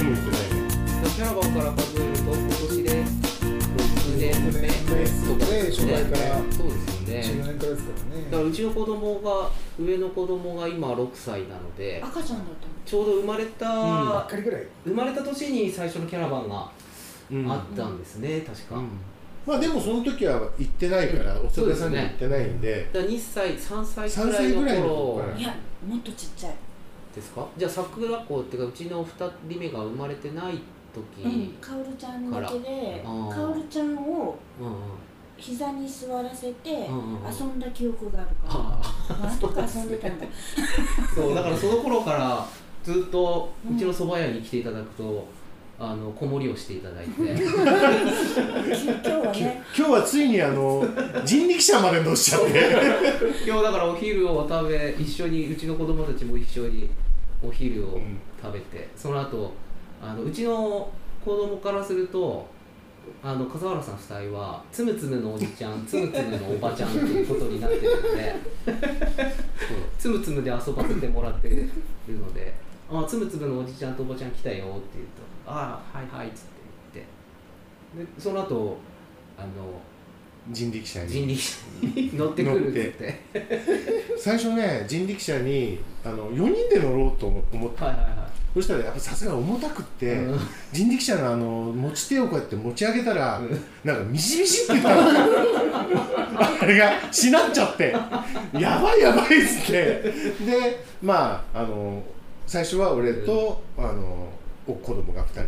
[0.00, 4.64] バンから数えると今年で6年目
[5.28, 6.68] とかね初代からそう
[7.06, 7.44] ですよ14ね。
[7.44, 8.24] 年からですからね。
[8.30, 12.72] だからうちの子供が上の子供が今6歳なので赤ちゃんだったの。
[12.86, 14.66] ちょうど生まれた、ばっかりぐらい。
[14.84, 16.70] 生まれた年に最初のキャラバンが
[17.30, 18.88] うんあったんですね、確か、うん。
[19.46, 25.24] まあでもその時は行ってないから、うんお世話さんには行ってないんで、だから2歳3歳3くらい歳ぐらいの頃。
[25.36, 25.54] いや
[25.86, 26.54] もっとちっちゃい
[27.14, 27.46] ですか？
[27.56, 30.58] じゃあ桜子っていうかうちの2人目が生まれてない
[30.94, 33.10] 時、うんかおるちゃんだけでか
[33.48, 34.74] おるちゃんをうんうん。
[35.36, 37.32] 膝に座らせてうんうんうん。
[37.34, 38.58] 遊んだ記憶があるか
[39.08, 39.16] ら。
[39.16, 40.26] あなんとか遊んでたんだ。
[41.14, 42.46] そうだからその頃から
[42.84, 45.26] ずっとうちの蕎麦屋に来ていただくと
[45.82, 47.10] あの子守りをしていただいて。
[47.24, 47.46] 今日
[49.26, 49.64] はね。
[49.74, 50.86] 今日はついにあの
[51.24, 52.50] 人力車まで乗しちゃって、
[53.48, 56.90] 今日だからお昼を食べ一緒にうちの子供たちも一緒に
[57.42, 57.98] お昼を
[58.42, 59.52] 食べて、その後
[60.02, 60.90] あのうちの
[61.24, 62.46] 子供からすると
[63.22, 68.36] あの笠原さん夫妻はつむつむのおじちゃんつむつむのおばちゃんっていうことになってるので
[69.58, 71.68] そう つむつむで遊ばせてもらってる
[72.08, 72.54] ので
[72.90, 77.04] 「あつむつむのおじちゃんとおばちゃん来たよ」って言うと「ああはいはい」っつって
[77.94, 78.12] 言って。
[78.14, 78.78] でその後
[79.38, 79.80] あの
[80.50, 81.56] 人力車に人力車
[82.00, 83.20] に 乗ってくるっつって。
[84.18, 88.20] 最初ね人力車にあの4人で乗ろうと思って、はいはいは
[88.54, 90.40] そしたらやっぱさすがに重たくって、い、うん。
[90.72, 93.64] 人力車のあの持ち手をこうやって持ち上げたら、うん。
[93.84, 95.02] なんかミシミシってたの
[96.60, 97.94] あれがしなっちゃって。
[98.58, 99.72] やばいやばいっつって。
[99.72, 102.02] でまああの
[102.44, 104.30] 最初は俺と、あのお
[104.74, 105.46] 子供が2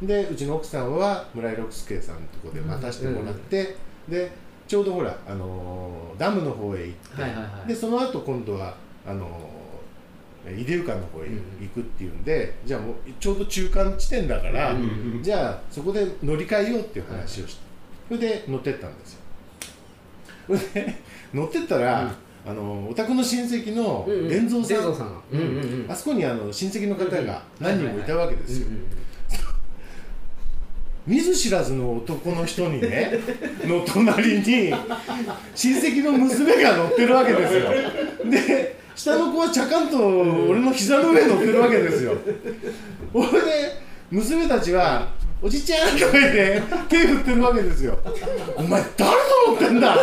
[0.00, 0.06] 人。
[0.06, 3.76] でうちの奥さんは村井六輔さんのとこで待たせてもらって、
[4.08, 4.30] で
[4.68, 7.68] ちょうどほらあのダムの方へ行って、はいはいはい。
[7.68, 8.74] でその後今度は
[9.06, 9.26] あの
[10.46, 11.28] 井出湯館の方へ
[11.60, 14.82] 行くっていうんで、じゃあもうちょうど中間地点だから、うん
[15.14, 17.62] うんじゃあそこで乗り換えようっていう話をして、
[18.08, 19.20] それで乗ってったんですよ。
[21.34, 22.14] 乗ってったら、
[22.46, 28.68] あのお宅の親戚の伝蔵さん,、あそこにあの親戚の方が何人もいたわけですよ、
[31.06, 33.14] 見ず知らずの男の人にね
[33.66, 34.44] の隣に
[35.54, 37.70] 親戚の娘が乗ってるわけですよ。
[38.30, 42.16] で下の子はちゃかんと俺の膝の上に乗ってるわけですよ。
[43.12, 43.76] ほいで
[44.10, 45.08] 娘たちは
[45.42, 47.98] 「おじちゃん」とか言って手振ってるわけですよ。
[48.56, 49.96] お前誰と乗ってんだ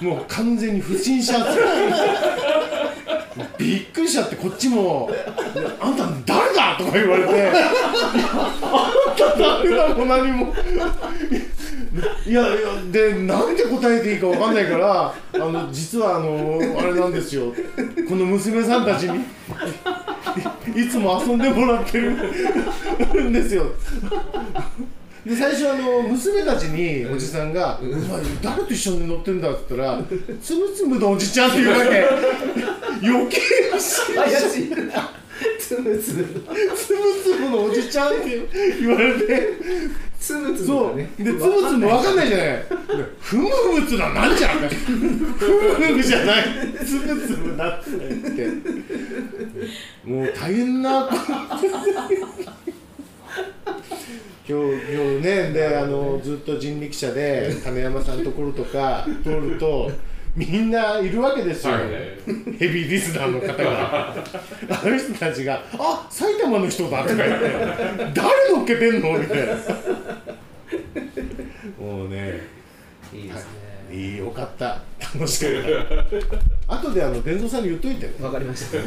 [0.00, 1.58] もう完全に不審者扱い。
[3.56, 5.10] びっくりしちゃってこっちも
[5.80, 10.52] 「あんた誰だ?」とか言われて「あんた誰だも何も」
[12.26, 12.48] いやいや
[12.90, 17.54] でなんて答えていいかわかんないからあの実はあのあれなんですよ。
[18.08, 19.24] この娘さんたちに。
[20.76, 23.64] いつも遊んでもらってるんですよ。
[25.28, 28.00] で最初あの娘たちにおじさんが「お前
[28.42, 30.02] 誰と一緒に乗ってんだ?」って言ったら
[30.42, 32.08] 「つむつむのおじちゃん」って言うわけ。
[33.00, 33.40] 余計
[33.70, 35.10] 怪しいな。
[35.60, 36.24] つむつむ。
[36.74, 38.48] つむつむのおじちゃんって
[38.80, 39.52] 言われて。
[40.18, 42.64] つむつむそう、でつむつむわかんないじゃない。
[43.20, 45.14] ふむふむつななんじゃんふむ
[45.74, 46.44] ふむじゃない。
[46.84, 47.90] つむつむだって。
[50.04, 51.08] もう大変な
[54.48, 59.90] 今日今日ねであのずっと人力車で亀山さんのところとか通ると
[60.34, 61.82] みんないるわけですよ、はい。
[61.82, 61.92] はい
[62.58, 64.14] ヘビーリスナーの方が。
[64.14, 67.44] あの人たちが「あ埼玉の人だ」とか言って
[68.14, 69.54] 「誰乗っけてんの?」みたいな。
[71.78, 72.40] もうね
[73.12, 73.50] いいですね。
[73.64, 74.78] いいよかった。
[75.14, 75.52] 楽しかっ
[76.68, 76.74] た。
[76.74, 78.78] 後であの伝蔵さんに言っといてわかりました。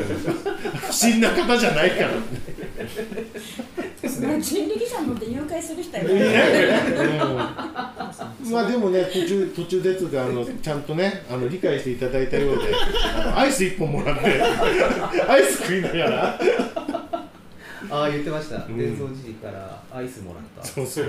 [0.88, 2.10] 不審な方じゃないから。
[4.40, 6.04] 人力車乗って誘拐する人い
[8.52, 12.64] まあでもね途中途中でつうかあのちゃんとねあの理解していただいたようで
[13.36, 14.42] アイス一本もらって
[15.28, 16.40] アイス食いながら。
[17.90, 18.58] ああ言ってました。
[18.58, 18.78] ん。
[18.78, 20.64] 伝送時期からアイスもらった。
[20.66, 21.06] そうそう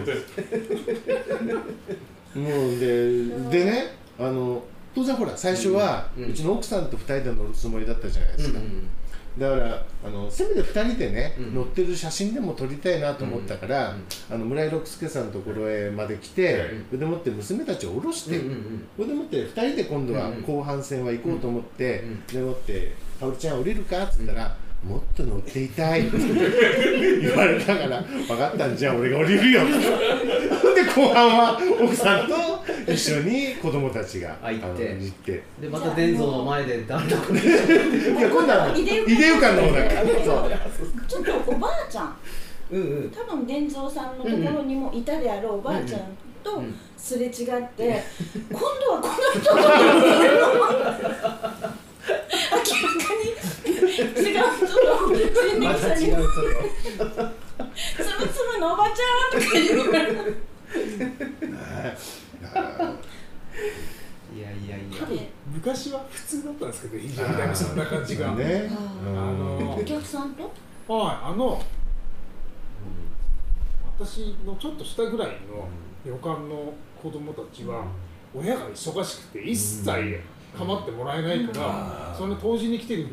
[2.35, 3.87] もうででね
[4.19, 4.63] あの
[4.95, 6.35] 当然ほら最初は、ううん。
[6.35, 8.59] ちの奥さんと2人で乗るつもりだったじゃないですか、
[9.39, 11.55] だからあのせめて2人でね、うん。
[11.55, 13.97] 乗ってる写真でも撮りたいなと思ったから、
[14.31, 24.55] あの村井六輔さんのところへまで来て、それでもって娘たちを降ろして、うんうんでもって2人で今度はうん後半戦は行こうと思って、うんでもって「かおりちゃん降りるか?」っつったら、
[24.87, 26.19] もっと乗っていたい」って
[27.23, 29.73] 言われたから「分かったんじゃあ俺が降りるよ」で
[30.95, 32.35] 後半は奥さんと
[32.93, 34.99] 一緒に子供たちがあ行って。
[35.01, 35.43] 行って。
[35.61, 40.59] でまた伝蔵の前で誰だこれいや今度は井出湯井出湯館の方だ
[41.09, 42.17] ちょっとおばあちゃん。
[42.71, 43.11] うんうん。
[43.11, 46.01] 多分伝蔵さんのところにもいたであろうおばあちゃん
[46.45, 46.75] とうん。
[46.97, 48.01] すれ違って、
[48.49, 49.67] 今度はこの人が明
[52.09, 53.27] らかに
[53.81, 56.31] 違う人の人ま力車にた違う人
[56.93, 60.07] つぶつぶのおばちゃんとか言うからい
[64.41, 65.19] やいやいや多分
[65.83, 68.35] 昔は普通だったんですけど非常にそんな感じが。
[68.37, 68.71] ね。
[69.05, 70.45] あのお客さんと？
[70.87, 71.61] はいあの
[73.99, 75.69] 私のちょっと下ぐらいの
[76.07, 77.85] 旅館の子供たちは
[78.35, 80.21] 親が忙しくて一切
[80.57, 83.09] 構ってもらえないから、その当時に来てる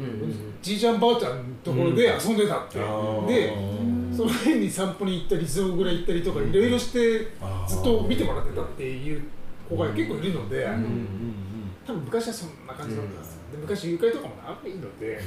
[0.61, 4.13] じいちゃんばあちゃんのところで遊んでたって、でうん。
[4.15, 7.19] その辺に散歩に行ったり象蔵行ったりとかいろいろして
[7.67, 9.23] ずっと見てもらってたっていう
[9.69, 10.67] 子が結構いるので、
[11.85, 15.19] 多分昔はそんな感じだったんですよ、で昔誘拐とかもあんまりいいので。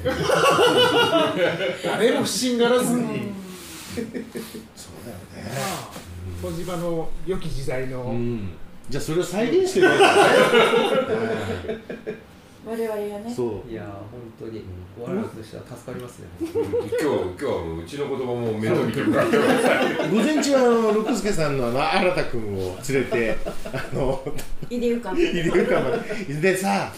[1.85, 5.53] 誰も不審がらずに、まそうだよね。
[5.57, 5.91] あ
[6.43, 8.51] 小島の良き時代の、うん。
[8.89, 10.15] じゃあそれを再現してるわけだ
[11.75, 12.23] ね
[12.65, 13.35] 我々がね。
[13.35, 13.71] そう。
[13.71, 14.63] いや本当に。
[15.01, 16.29] 我々としては助かりますね。
[16.41, 19.27] 今日今日はもううちの子供も面倒見てるから。
[20.09, 23.37] 午前中はあの六助さんのあの新田君を連れて
[23.73, 24.23] あの
[24.71, 25.91] 入れゆかん入江館ま
[26.29, 26.35] で。
[26.35, 26.93] でさ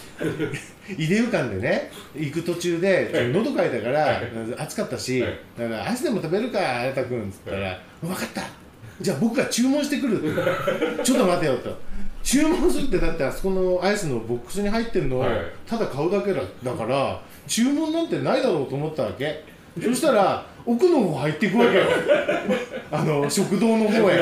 [0.87, 4.21] 入江館でね行く途中で喉かいたから
[4.59, 5.39] 暑かったしはい。
[5.57, 8.43] だからアイスでも食べるか新田君っつったら「分かった。
[9.01, 11.75] じゃあ僕が注文してくる」って「ちょっと待てよ」と。
[12.25, 15.31] 注文するってだってあそこのアイスのボックスに入ってるのをはい。
[15.67, 19.45] ただ買うだけだだから注文なんてないだろうと思ったわけ。
[19.79, 21.83] そしたら奥の方入っていくわけよ。
[22.91, 24.17] あの食堂の方へ。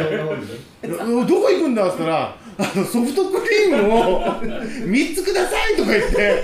[0.84, 6.44] どこ行くんだって言ったらあのソフトクリームを 3つくださいとか言って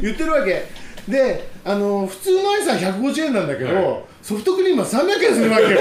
[0.00, 0.64] 言ってるわけ。
[1.06, 3.96] であの普通のアイスは150円なんだけど、はい。
[4.22, 5.80] ソフトクリームは300円するわけよ。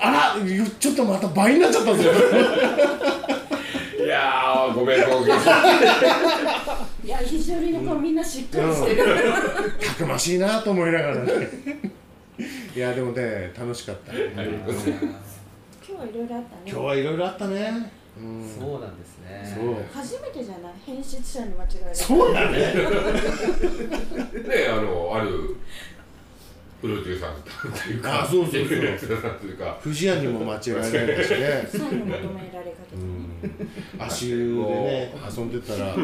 [0.00, 0.36] あら
[0.78, 2.02] ちょっとまた倍になっちゃったぞ。
[2.02, 2.06] い
[4.10, 5.28] やーごめんごめん。
[7.04, 9.04] いや非常にねこうみんなしっかりしてる、
[9.86, 11.48] たくましいなと思いながらね。
[12.74, 14.22] いやでもね楽しかった、はい。
[14.26, 16.62] 今日はいろいろあったね。
[16.66, 19.88] 今日はいろいろあったね、うん、そうなんですね。
[19.92, 20.72] 初めてじゃない？
[20.86, 22.64] 編集者に間違えそうだねね
[24.70, 25.56] あのある
[26.80, 28.22] プロデューサーというか。
[28.22, 28.68] あそうそうそう。
[28.68, 29.78] というか。
[29.82, 31.68] 藤屋にも間違いないしね。
[31.70, 33.68] サインを求められかけてね、
[33.98, 35.94] 足湯でね遊んでたら。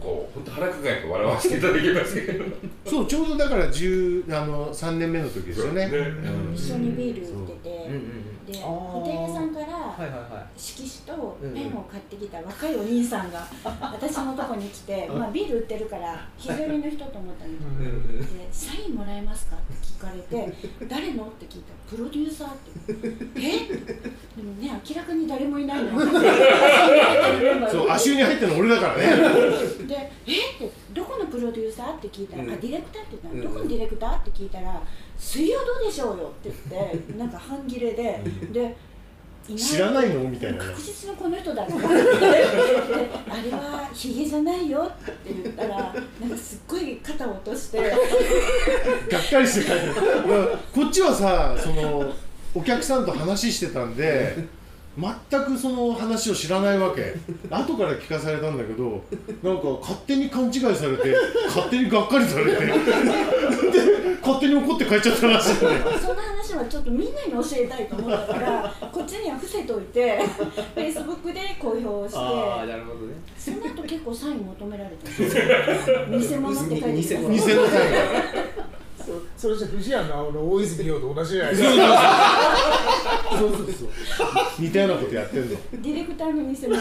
[0.00, 2.44] こう本当腹抱えて笑わせていただきましたけど。
[2.86, 5.88] そうちょうどだから10あの3年目の時ですよね。
[5.88, 7.92] ねうん一緒にビール売ってて、うん。
[7.92, 18.39] うんうんでホテル屋さんから色紙とペンを買ってきた若いお兄さんが私のとこに来て、 まあ、ビール売ってるから非常にの人と思ったみたいで「サインもらえ
[19.30, 20.52] ますか?」って聞かれて
[20.88, 23.66] 「誰の?」って聞いたら「プロデューサー」って「え？
[24.36, 26.00] でもね明らかに誰もいないの
[27.70, 29.04] そう足湯に入ってるの俺だからね
[29.86, 30.54] で「え？
[30.54, 34.82] っ?」て「どこのプロデューサー?」って聞いたら「うんあディレクター」って言ったら「うんどこのディレクター?」って聞いたら
[35.18, 38.20] 「水曜どうでしょうよ」って言ってなんか半切れで
[38.52, 38.89] でい
[39.56, 40.20] 知らないの？
[40.24, 40.58] みたいな。
[40.58, 41.62] ね確実にこの人だ。
[41.66, 41.76] あれ
[43.50, 47.78] はヒゲじゃないよって言ったらなんかすっごい肩を落として。
[47.78, 49.88] がっかりして帰って
[50.74, 52.12] こっちはさその
[52.54, 54.36] お客さんと話してたんで
[54.98, 57.14] 全くその話を知らないわけ。
[57.48, 59.02] 後から聞かされたんだけど
[59.42, 61.14] なんか勝手に勘違いされて
[61.46, 62.66] 勝手にがっかりされて。
[62.66, 62.72] で
[64.22, 65.56] 勝手に怒って帰っちゃったらしいん
[66.50, 70.18] ちょっとみんなに教えたいと思ったから こっちには伏せといて
[70.74, 73.14] フェイスブックで公表しああてなるほどね。
[73.38, 75.06] その後結構サイン求められた。
[76.18, 77.60] 偽物って書いて偽物サイン
[79.00, 81.78] そそれじゃ藤屋のあの大泉洋と同じじゃないですか。
[83.38, 83.88] そうそうそう。
[84.58, 86.76] 似たようなことやってんのディレクターの偽物。
[86.76, 86.80] あ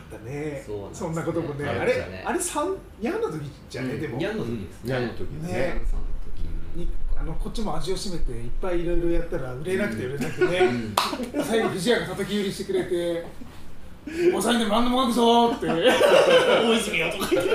[0.00, 0.62] ったね。
[0.66, 1.06] そうなんですね。
[1.06, 1.68] そんなこともね。
[1.68, 3.34] ああれあれ三嫌な時
[3.70, 4.18] じゃね、でも。
[4.18, 5.82] ニャンの時ですニャンの時ね
[6.74, 10.70] にあのこっちも味を占めていっぱいいろいろやったら売れなくて売れなくてね、
[11.44, 13.24] 最後藤屋が叩き売りしてくれて
[14.34, 15.66] 「おさんでも何でも書くぞ」って。
[15.66, 17.26] 大泉洋とか。
[17.30, 17.50] 言って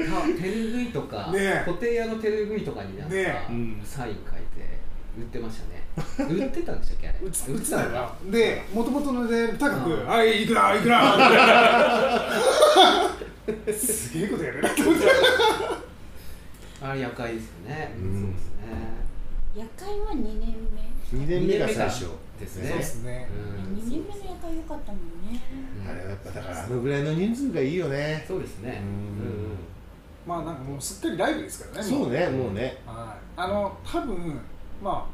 [0.00, 1.62] あ手ぬぐいとか、ね。
[1.66, 3.46] 固定屋の手ぬぐいとかになんか、ね。
[3.50, 4.78] うんサイン書いて
[5.18, 5.80] 売ってましたね。
[6.30, 7.18] 売ってたんでしたっけあれ？
[7.26, 8.14] 売ってたのか。
[8.26, 11.02] なでもともとのね高くうん「はいいくらいくら」
[13.76, 15.06] すげえことやるなって思って
[16.82, 18.20] あれ夜会ですよね、うん。
[18.22, 19.10] そうですね。
[19.54, 20.54] 夜会は2年
[21.12, 22.06] 2年目が最初
[22.38, 23.28] ですそうねですね。
[23.74, 25.40] 目2年目の夜会良かったもんね。
[25.84, 25.90] うん。
[25.90, 28.24] あれはやっぱだからあのぐらいの人数がいいよね。
[28.26, 28.80] そうですね。
[28.80, 29.58] うん
[30.26, 31.90] まあなんかもうすっかりライブですからね。
[31.90, 32.80] そうねもうね。
[32.86, 33.22] はい。
[33.36, 34.40] あの多分
[34.82, 35.06] ま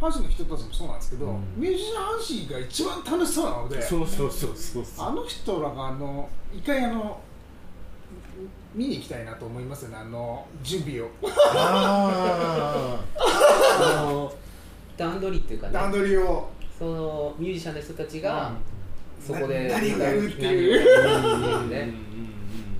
[0.00, 1.42] あ阪神の人たちもそうなんですけど、うん。
[1.56, 5.06] ミュージシャン阪神が一番楽しそうなのでそうそうそうそうそう。
[5.08, 7.20] あの人らがあの一回あの
[8.78, 11.10] 見に行きたいなと思いますよねあの準備を。
[11.24, 13.02] あ
[13.76, 14.32] あの
[14.96, 16.48] 段取りっていうか段ね取りを。
[16.78, 18.52] そのミュージシャンの人たちが
[19.20, 20.86] そこでな何をやるっていう。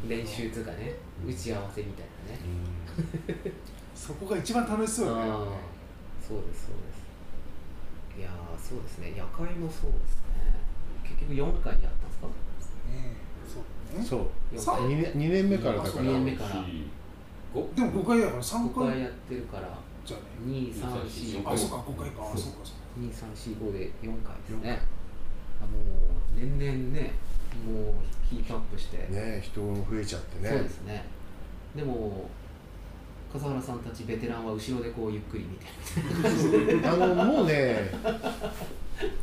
[0.09, 0.95] 練習とかね。
[1.27, 3.53] 打ち合わせみたいなね。
[3.95, 5.23] そこが一番楽しそうよね。
[5.27, 6.93] そうですそうで
[8.15, 8.19] す。
[8.21, 9.15] いやーそうですね。
[9.17, 10.55] 夜会もそうですね。
[11.03, 12.08] 結局4回やった
[13.91, 14.05] ね。
[14.05, 14.59] そう。
[14.59, 16.05] さ2年二年目からだから。
[16.05, 16.65] 二年目から。
[17.55, 19.79] 五でも5回だから3 5回回やってるから。
[20.05, 20.57] じゃあね。
[20.73, 22.23] 2345あそうか5回か。
[22.23, 22.79] あそうかそうか。
[23.01, 24.81] 2345で4回ですね。
[25.61, 27.13] あもう年々ね
[27.67, 27.95] もう
[28.29, 30.51] ヒートアップして、ね人も増えちゃってね。
[30.51, 31.05] そうですね。
[31.75, 32.29] でも
[33.33, 37.91] 笠原さんたちベテランは後ろでこうゆっくり見てあのもうね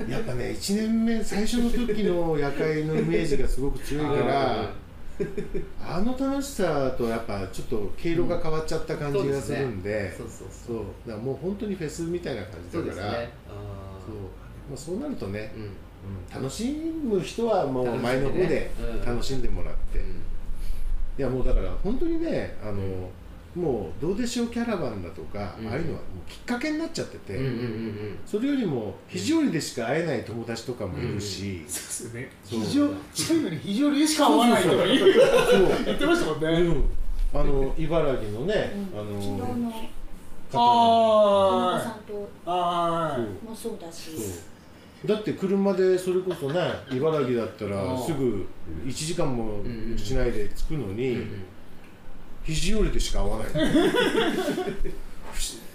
[0.07, 4.69] やっぱね1年目最初の時の夜会のイメージがすごく強いから
[5.81, 10.75] あの楽しさとやっぱちょっと毛色が変わっちゃった感じがするんで、そうそうそそう。
[10.77, 13.29] うだからもう本当にフェスみたいな感じだからね。
[13.47, 14.15] あそう。
[14.69, 15.63] まあ、そうなるとね、ーうん。
[15.63, 15.71] うん
[16.33, 16.65] 楽し
[17.03, 20.05] む人はもう前の方でうん楽しんでもらって、うん。
[20.05, 20.11] い
[21.17, 23.09] やもうだから本当にねあの、
[23.55, 25.67] もうどうでしょうキャラバンだとか、うん。
[25.69, 32.29] ああいうのはもうきっかけになっちゃってて、うんうんうんそれよりも肘折でしか会えない友達とかもいるし、そうですよね。
[32.43, 32.59] そう。
[32.59, 36.47] 非常近いのに非常にしか合わないとか言ってましたもんね、
[37.33, 38.99] うん、あの茨城のね、うん。
[38.99, 39.71] あの昨日の
[40.51, 42.13] 方あさんと
[43.49, 44.11] もそうだし。
[45.05, 46.59] だって車でそれこそね
[46.89, 48.47] 茨城だったらすぐ
[48.85, 49.61] 1時間も
[49.97, 51.43] しないで着くのに、うんうん
[52.45, 53.47] 肘折でしか会わない。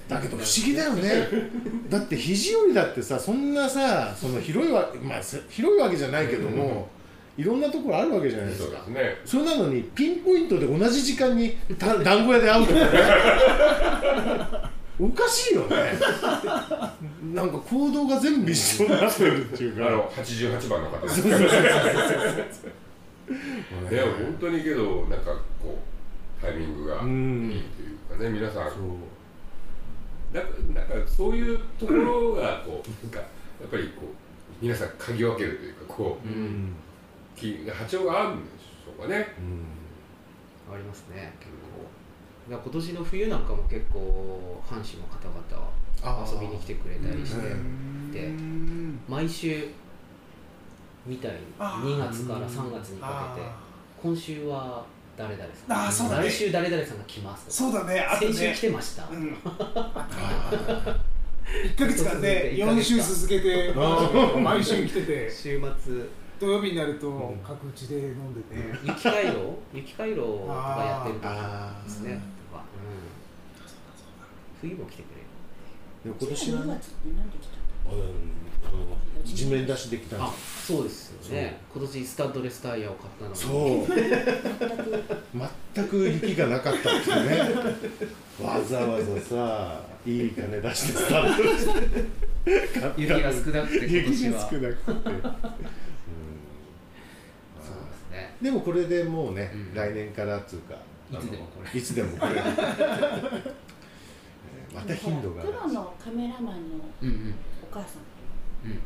[0.08, 1.28] だけど不思議だよね。
[1.88, 6.88] だって肘折だってさそんなさその広いわまあせ広いわけじゃないけども、
[7.36, 8.82] いろんなところあるわけじゃないですか。
[8.84, 9.16] そうね。
[9.24, 12.86] それなのにピンポイントで同じ時間に た団子屋で会うとかね。
[14.98, 15.94] おかしいよね。
[17.32, 19.86] なんか行動が全部一緒になってるっていうか。
[19.86, 21.22] あの88番の方です
[23.30, 25.99] 本当にけどなんかこう
[26.40, 28.70] タイミングがいいとうんいうかね皆さん。
[28.70, 30.34] そう。
[30.34, 30.50] なんか
[30.88, 33.26] なんかそういうところがこうなんかや
[33.66, 36.74] っぱりこう皆さん嗅ぎ分けるというかこうううん
[37.36, 39.34] 波長があるんでしょうかね。
[40.72, 41.88] ありますね結構。
[42.48, 45.70] 今年の冬なんかも結構阪神の方々
[46.02, 48.10] は遊びに来てくれたりしてうん。
[48.12, 49.68] でうん毎週
[51.06, 51.96] みたいにあー。
[51.96, 53.48] 2月から3月にかけて
[54.02, 54.84] 今週は
[55.16, 55.76] 誰々さん。
[55.86, 56.28] あーそうだね。
[56.28, 57.46] 来週誰々さんが来ます。
[57.48, 58.00] そうだね。
[58.00, 59.36] あと先週ね来てました、うん。
[59.44, 60.08] あ
[61.64, 62.20] 1ヶ月間。
[62.20, 65.30] で4週続けてあ毎週来てて。
[65.30, 65.94] 週末。
[66.40, 68.54] 土曜日になると各地で飲んでて。
[68.84, 71.84] 雪回廊雪回廊とかやってる時あー。
[71.84, 72.64] ですねとか、
[74.62, 75.26] うん、冬も来てくれる
[76.04, 76.78] でも今年は2ね。
[76.80, 77.59] 月ってなんで来たあのあの
[79.40, 80.66] 地面出しできたんあです。
[80.66, 81.58] そうですよね。
[81.72, 83.36] 今年スタッドレスタイヤを買ったのに。
[83.36, 83.86] そう。
[85.74, 87.38] 全く雪がなかったっていうね。
[88.44, 91.80] わざわざさいい金出してスタートして
[92.80, 94.40] 買った雪が少なくて今雪年は。
[94.42, 94.94] が少なくて、 うん。
[94.94, 95.28] そうです
[98.12, 98.34] ね。
[98.42, 99.72] でもこれでもうね、うん。
[99.74, 100.74] 来年からっつうか
[101.10, 101.80] いつでもこれ。
[101.80, 102.32] いつでもこれ。
[102.36, 103.52] えー
[104.74, 107.34] また頻度がプロのカメラマンのうんうん。
[107.62, 107.86] お母さ
[108.66, 108.70] ん。
[108.70, 108.78] うん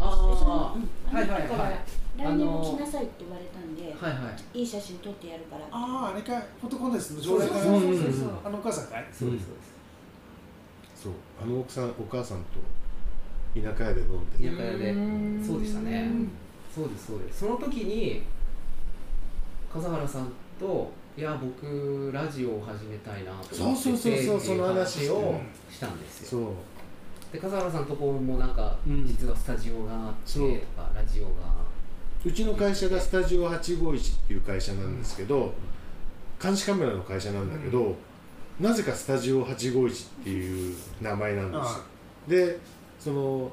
[0.00, 0.78] ああう。
[0.78, 1.78] ん、はいはいはい。
[2.16, 4.58] 来あ年のも来なさいって言われたんで、あはいはい。
[4.58, 5.64] いい写真撮ってやるから。
[5.70, 7.80] あああれかフォトコンテストの常連会そうそうそう。
[7.80, 8.28] うんうんそう。
[8.44, 9.06] あのお母さんかい？
[9.12, 11.02] そうですそうです。
[11.04, 11.12] そう。
[11.42, 12.44] あの奥さんお母さんと
[13.54, 14.48] 田舎屋で飲んで。
[14.50, 14.90] 田舎屋で。
[14.90, 15.44] うん。
[15.44, 16.10] そうでしたね。
[16.74, 17.40] そうですそうです。
[17.40, 18.22] その時に
[19.72, 25.38] 笠原さんといや僕ラジオを始めたいなと思っててそうそうそうそうその話をうん
[25.72, 26.40] したんですよ。
[26.40, 26.50] そう
[27.34, 29.04] で笠原さんのとこもなんか、うん。
[29.04, 31.30] 実はスタジオがあってとかラジオが。
[32.24, 35.52] うちの会社がスタジオ851っていう会社なんですけど
[36.40, 37.96] 監視カメラの会社なんだけど、
[38.60, 41.82] なぜかスタジオ851っていう名前なんですよ。
[42.28, 42.58] で
[43.00, 43.50] その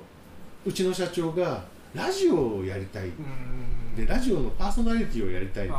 [0.64, 1.64] うちの社長が
[1.96, 3.08] ラジオをやりたい。
[3.08, 3.96] うん。
[3.96, 5.70] でラジオのパーソナリティをやりたい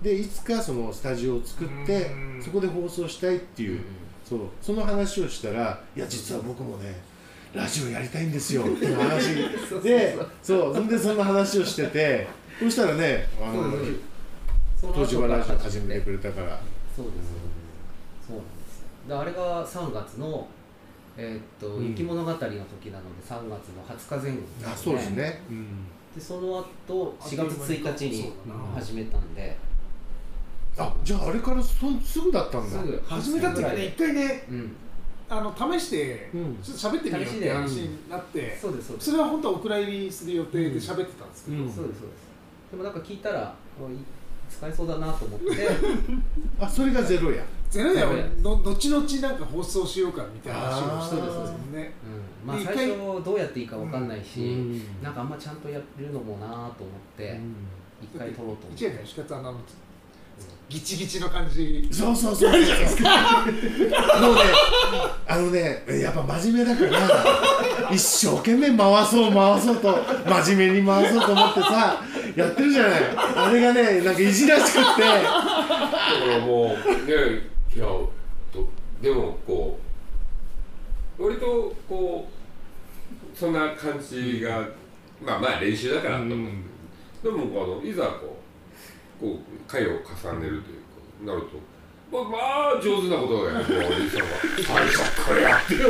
[0.00, 2.40] でいつかそのスタジオを作ってうん。
[2.40, 3.80] そこで放送したいっていう。
[4.24, 4.38] そう。
[4.62, 7.10] その話をしたら「いや実は僕もね
[7.54, 9.34] ラジオやりたいんですよ」 っていう話。
[9.82, 12.26] でそうそんでその話をしてて
[12.58, 13.92] そしたらねあのそうです。
[14.80, 16.60] その後東芝ラジオ始めてくれたから。
[16.96, 17.16] そうです
[18.26, 20.46] そうなんですあれが3月の
[21.16, 21.88] えーっと、うん。
[21.88, 22.66] 雪物語の時なので
[23.28, 25.66] 3月の20日前後あそうですね、うん、
[26.14, 28.32] でその後4月1日に
[28.74, 29.56] 始めたんで。
[30.78, 32.80] あじゃああれからそすぐだったんだ。
[32.80, 34.44] すぐ始めたってね一回ね。
[34.50, 34.76] うん
[35.28, 36.58] あの試してうん。
[36.62, 39.10] ちょっと喋ってみようって話になってそうですそうです。
[39.10, 41.72] それは本当はお蔵入りする予定で喋ってたんですけど、うん。
[41.72, 42.32] そうですそうです。
[42.70, 43.54] でもなんか聞いたら
[44.50, 45.46] 使えそうだなと思って。
[46.60, 47.44] あそれがゼロや。
[47.70, 48.06] ゼロや
[48.42, 51.92] の後々なんか放送しようかみたいな話をしてたんですよね。
[52.44, 52.48] うん。
[52.48, 54.82] まあ最初どうやっていいかわかんないし、うん。
[55.02, 56.70] なんかあんまちゃんとやるのもなと思っ
[57.16, 57.40] て
[58.02, 58.84] 一回撮ろうと思って。
[58.86, 59.58] 一年の吉勝アナの
[60.68, 61.86] ギチギチの感じ。
[61.92, 62.68] そうそうそうもうね
[65.28, 72.02] あのねやっぱ真面目だから一生懸命回そう回そうと真面目に回そうと思ってさ
[72.34, 73.02] やってるじゃない。
[73.36, 75.02] あれがねなんかいじらしくって。
[75.02, 75.28] だか
[76.26, 76.74] らもうね
[77.74, 78.08] いやと
[79.02, 79.78] でもこ
[81.18, 84.66] う割とこうそんな感じが、
[85.20, 86.50] まあまあ練習だからと思っ
[87.22, 88.41] て、でもあのいざこう
[89.22, 90.82] こう回を重ねるという
[91.22, 91.62] かなると
[92.10, 92.38] まあ、ま
[92.78, 94.26] あ上手なことだよねこうおじさんは。
[94.60, 95.88] 最初からやってよ